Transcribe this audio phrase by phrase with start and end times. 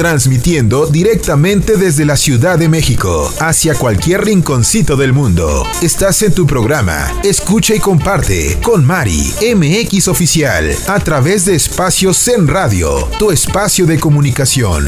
[0.00, 5.66] transmitiendo directamente desde la Ciudad de México hacia cualquier rinconcito del mundo.
[5.82, 12.14] Estás en tu programa Escucha y comparte con Mari MX Oficial a través de Espacio
[12.14, 14.86] Zen Radio, tu espacio de comunicación.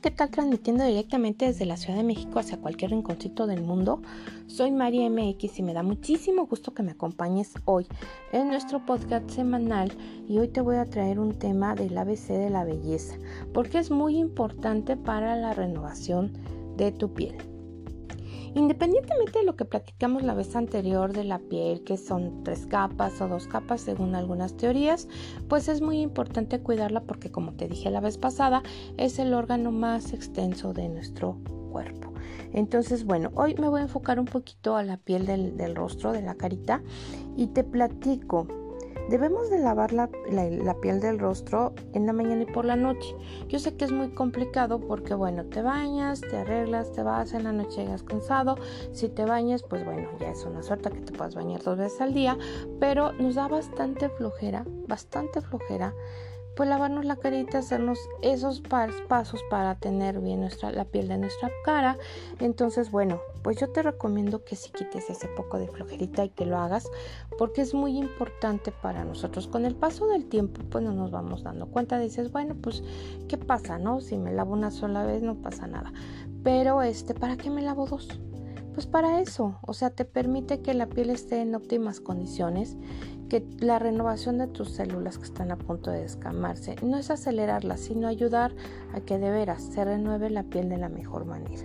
[0.00, 0.30] ¿Qué tal?
[0.30, 4.00] Transmitiendo directamente desde la Ciudad de México hacia cualquier rinconcito del mundo.
[4.46, 7.86] Soy María MX y me da muchísimo gusto que me acompañes hoy
[8.32, 9.92] en nuestro podcast semanal
[10.26, 13.16] y hoy te voy a traer un tema del ABC de la belleza
[13.52, 16.32] porque es muy importante para la renovación
[16.76, 17.53] de tu piel.
[18.54, 23.20] Independientemente de lo que platicamos la vez anterior de la piel, que son tres capas
[23.20, 25.08] o dos capas según algunas teorías,
[25.48, 28.62] pues es muy importante cuidarla porque como te dije la vez pasada,
[28.96, 31.36] es el órgano más extenso de nuestro
[31.72, 32.12] cuerpo.
[32.52, 36.12] Entonces, bueno, hoy me voy a enfocar un poquito a la piel del, del rostro,
[36.12, 36.82] de la carita,
[37.36, 38.46] y te platico
[39.08, 40.08] Debemos de lavar la,
[40.80, 43.14] piel del rostro en la mañana y por la noche.
[43.48, 47.44] Yo sé que es muy complicado porque bueno, te bañas, te arreglas, te vas en
[47.44, 48.56] la noche, llegas cansado.
[48.92, 52.00] Si te bañas, pues bueno, ya es una suerte que te puedas bañar dos veces
[52.00, 52.38] al día,
[52.80, 55.94] pero nos da bastante flojera, bastante flojera
[56.56, 58.62] pues lavarnos la carita, hacernos esos
[59.08, 61.98] pasos para tener bien nuestra, la piel de nuestra cara.
[62.40, 66.46] Entonces, bueno, pues yo te recomiendo que si quites ese poco de flojerita y que
[66.46, 66.88] lo hagas
[67.38, 69.48] porque es muy importante para nosotros.
[69.48, 71.98] Con el paso del tiempo, pues no nos vamos dando cuenta.
[71.98, 72.82] Dices, bueno, pues,
[73.28, 74.00] ¿qué pasa, no?
[74.00, 75.92] Si me lavo una sola vez, no pasa nada.
[76.42, 78.20] Pero, este, ¿para qué me lavo dos?
[78.74, 82.76] Pues para eso, o sea, te permite que la piel esté en óptimas condiciones
[83.28, 87.80] que la renovación de tus células que están a punto de descamarse no es acelerarlas,
[87.80, 88.52] sino ayudar
[88.92, 91.62] a que de veras se renueve la piel de la mejor manera.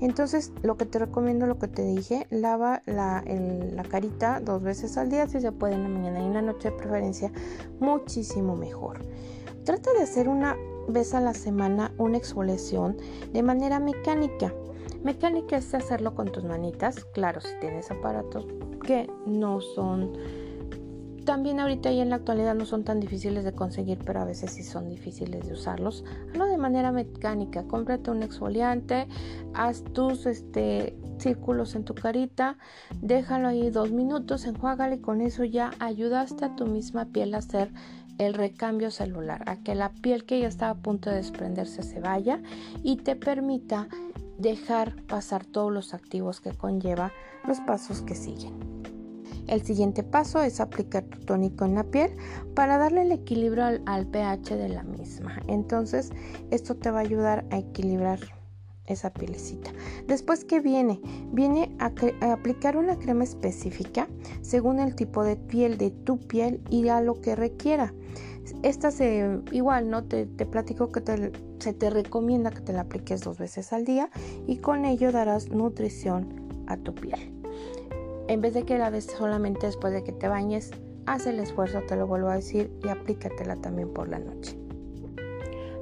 [0.00, 4.98] Entonces, lo que te recomiendo, lo que te dije, lava la, la, carita dos veces
[4.98, 7.32] al día, si se puede en la mañana y en la noche de preferencia,
[7.80, 9.04] muchísimo mejor.
[9.64, 10.56] Trata de hacer una
[10.88, 12.96] vez a la semana una exfoliación
[13.32, 14.52] de manera mecánica.
[15.04, 18.46] Mecánica es hacerlo con tus manitas, claro, si tienes aparatos
[18.82, 20.12] que no son
[21.24, 24.52] también ahorita y en la actualidad no son tan difíciles de conseguir, pero a veces
[24.52, 26.04] sí son difíciles de usarlos.
[26.30, 27.64] Hazlo de manera mecánica.
[27.64, 29.08] Cómprate un exfoliante,
[29.54, 32.58] haz tus este, círculos en tu carita,
[33.00, 37.38] déjalo ahí dos minutos, enjuágale y con eso ya ayudaste a tu misma piel a
[37.38, 37.70] hacer
[38.18, 42.00] el recambio celular, a que la piel que ya estaba a punto de desprenderse se
[42.00, 42.40] vaya
[42.82, 43.88] y te permita
[44.38, 47.12] dejar pasar todos los activos que conlleva
[47.46, 48.74] los pasos que siguen.
[49.46, 52.16] El siguiente paso es aplicar tu tónico en la piel
[52.54, 55.42] para darle el equilibrio al, pH de la misma.
[55.48, 56.12] Entonces,
[56.50, 58.20] esto te va a ayudar a equilibrar
[58.86, 59.70] esa pielecita.
[60.06, 61.00] Después, ¿qué viene?
[61.32, 61.92] Viene a,
[62.32, 64.08] aplicar una crema específica
[64.40, 67.92] según el tipo de piel de tu piel y a lo que requiera.
[68.62, 70.04] Esta se, igual, ¿no?
[70.04, 71.02] Te, platico que
[71.58, 74.10] se te recomienda que te la apliques dos veces al día
[74.46, 77.32] y con ello darás nutrición a tu piel.
[78.28, 80.70] En vez de que la des solamente después de que te bañes,
[81.06, 84.63] haz el esfuerzo, te lo vuelvo a decir, y aplícatela también por la noche.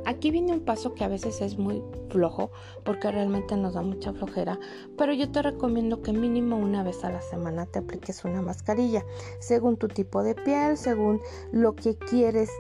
[0.05, 2.51] Aquí viene un paso que a veces es muy flojo
[2.85, 4.59] porque realmente nos da mucha flojera,
[4.99, 9.05] pero yo te recomiendo que mínimo una vez a la semana te apliques una mascarilla,
[9.39, 11.21] según tu tipo de piel, según
[11.53, 12.51] lo que quieres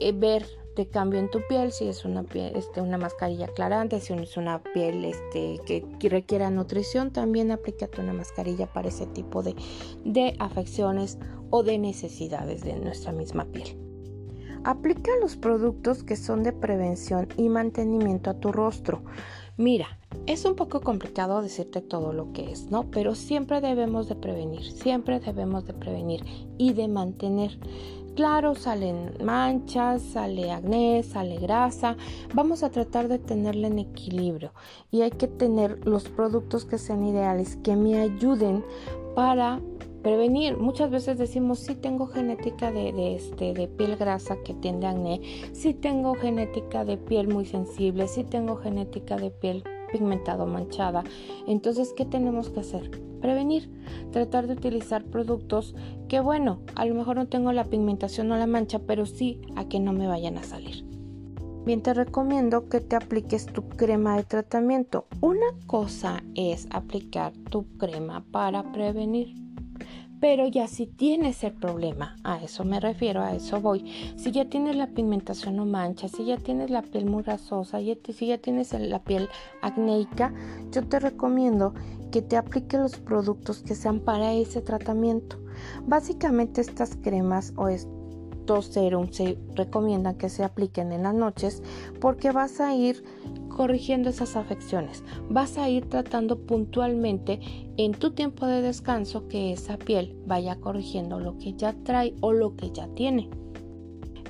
[0.00, 0.46] eh, ver
[0.76, 4.36] de cambio en tu piel, si es una piel, este, una mascarilla aclarante, si es
[4.36, 9.54] una piel este, que, requiera nutrición, también aplícate una mascarilla para ese tipo de,
[10.04, 11.18] de afecciones
[11.50, 13.89] o de necesidades de nuestra misma piel.
[14.64, 19.02] Aplica los productos que son de prevención y mantenimiento a tu rostro.
[19.56, 22.90] Mira, es un poco complicado decirte todo lo que es, ¿no?
[22.90, 26.24] Pero siempre debemos de prevenir, siempre debemos de prevenir
[26.58, 27.58] y de mantener.
[28.16, 31.96] Claro, salen manchas, sale acné, sale grasa.
[32.34, 34.52] Vamos a tratar de tenerla en equilibrio
[34.90, 38.64] y hay que tener los productos que sean ideales, que me ayuden
[39.14, 39.60] para
[40.02, 40.56] prevenir.
[40.56, 45.20] Muchas veces decimos, sí tengo genética de, este, de piel grasa que tiende a acné,
[45.52, 51.04] sí tengo genética de piel muy sensible, sí tengo genética de piel pigmentado, manchada.
[51.46, 52.90] Entonces, ¿qué tenemos que hacer?
[53.20, 53.70] Prevenir,
[54.12, 55.74] tratar de utilizar productos
[56.08, 59.68] que, bueno, a lo mejor no tengo la pigmentación o la mancha, pero sí a
[59.68, 60.84] que no me vayan a salir.
[61.66, 65.06] Bien, te recomiendo que te apliques tu crema de tratamiento.
[65.20, 69.34] Una cosa es aplicar tu crema para prevenir,
[70.20, 73.90] Pero ya si tienes el problema, a eso me refiero, a eso voy.
[74.16, 78.26] Si ya tienes la pigmentación o mancha, si ya tienes la piel muy grasosa, si
[78.26, 79.28] ya tienes la piel
[79.62, 80.34] acnéica,
[80.72, 81.74] yo te recomiendo
[82.10, 85.38] que te aplique los productos que sean para ese tratamiento.
[85.86, 91.62] Básicamente estas cremas o estos serums se recomiendan que se apliquen en las noches
[92.00, 93.04] porque vas a ir
[93.60, 95.04] corrigiendo esas afecciones.
[95.28, 97.40] Vas a ir tratando puntualmente
[97.76, 102.32] en tu tiempo de descanso que esa piel vaya corrigiendo lo que ya trae o
[102.32, 103.28] lo que ya tiene.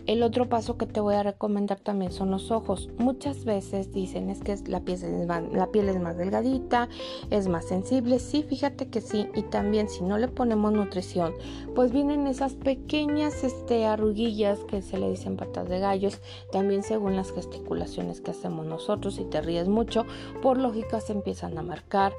[0.06, 2.88] El otro paso que te voy a recomendar también son los ojos.
[2.98, 5.42] Muchas veces dicen es que la piel es más,
[5.74, 6.88] es más delgadita,
[7.30, 8.18] es más sensible.
[8.18, 9.28] Sí, fíjate que sí.
[9.34, 11.34] Y también si no le ponemos nutrición,
[11.74, 16.20] pues vienen esas pequeñas este, arruguillas que se le dicen patas de gallos.
[16.50, 20.06] También según las gesticulaciones que hacemos nosotros, si te ríes mucho,
[20.42, 22.12] por lógica se empiezan a marcar.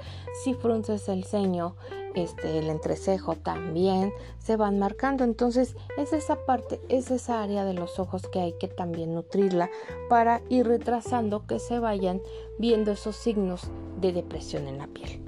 [0.44, 1.76] Si frunces el ceño,
[2.16, 5.24] este, el entrecejo también se van marcando.
[5.24, 9.70] Entonces es esa parte, es esa área de los ojos que hay que también nutrirla
[10.10, 12.22] para ir retrasando que se vayan
[12.60, 15.22] viendo esos signos de depresión en la piel.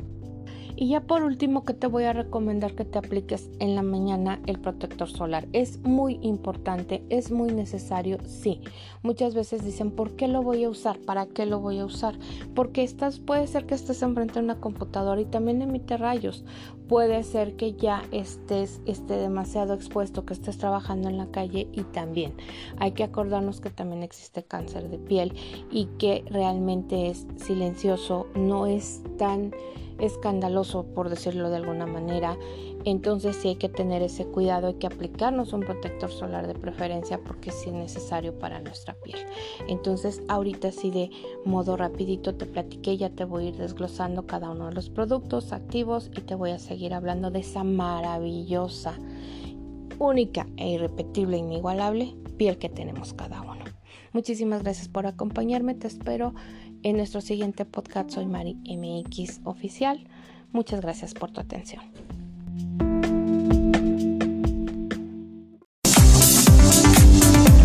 [0.84, 4.42] Y ya por último que te voy a recomendar que te apliques en la mañana
[4.48, 5.48] el protector solar.
[5.54, 8.60] Es muy importante, es muy necesario, sí.
[9.02, 11.00] Muchas veces dicen, ¿por qué lo voy a usar?
[11.00, 12.20] ¿Para qué lo voy a usar?
[12.54, 16.44] Porque estás, puede ser que estés enfrente de una computadora y también emite rayos.
[16.90, 21.84] Puede ser que ya estés, esté demasiado expuesto, que estés trabajando en la calle y
[21.84, 22.34] también
[22.78, 25.34] hay que acordarnos que también existe cáncer de piel
[25.72, 29.54] y que realmente es silencioso, no es tan
[30.00, 32.38] escandaloso, por decirlo de alguna manera.
[32.86, 37.18] Entonces sí hay que tener ese cuidado, hay que aplicarnos un protector solar de preferencia
[37.24, 39.20] porque sí es necesario para nuestra piel.
[39.68, 41.10] Entonces ahorita sí de
[41.46, 45.54] modo rapidito te platiqué, ya te voy a ir desglosando cada uno de los productos
[45.54, 48.98] activos y te voy a seguir hablando de esa maravillosa,
[50.00, 53.63] única e irrepetible, inigualable piel que tenemos cada uno.
[54.14, 56.34] Muchísimas gracias por acompañarme, te espero
[56.84, 58.12] en nuestro siguiente podcast.
[58.12, 60.08] Soy Mari MX Oficial.
[60.52, 61.82] Muchas gracias por tu atención.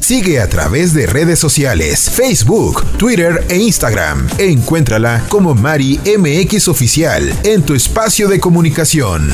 [0.00, 4.26] Sigue a través de redes sociales, Facebook, Twitter e Instagram.
[4.38, 9.28] Encuéntrala como Mari MX Oficial en tu espacio de comunicación.